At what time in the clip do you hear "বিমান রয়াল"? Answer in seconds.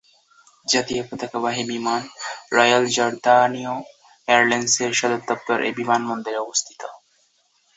1.71-2.83